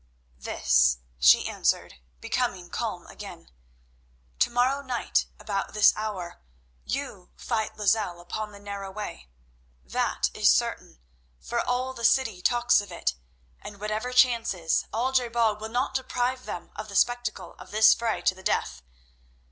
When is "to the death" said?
18.23-18.81